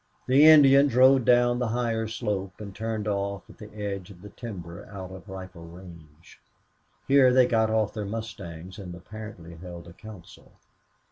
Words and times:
The 0.25 0.47
Indians 0.47 0.95
rode 0.95 1.25
down 1.25 1.59
the 1.59 1.67
higher 1.67 2.07
slope 2.07 2.59
and 2.59 2.73
turned 2.75 3.07
off 3.07 3.43
at 3.47 3.59
the 3.59 3.71
edge 3.75 4.09
of 4.09 4.23
the 4.23 4.29
timber 4.31 4.87
out 4.91 5.11
of 5.11 5.29
rifle 5.29 5.63
range. 5.67 6.39
Here 7.07 7.31
they 7.31 7.45
got 7.45 7.69
off 7.69 7.93
their 7.93 8.03
mustangs 8.05 8.79
and 8.79 8.95
apparently 8.95 9.57
held 9.57 9.87
a 9.87 9.93
council. 9.93 10.53